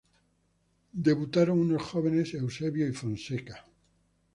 [1.07, 3.63] Debutaron unos jóvenes Eusebio y Fonseca.